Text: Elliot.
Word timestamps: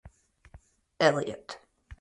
Elliot. 0.99 1.59